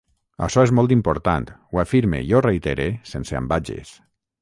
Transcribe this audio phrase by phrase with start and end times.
[0.45, 3.99] Açò és molt important, ho afirme i ho reitere sense ambages.